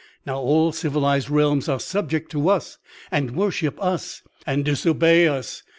[0.25, 2.79] Now, all civilised realms are subject to us,
[3.11, 5.61] and worship us." "And disobey us.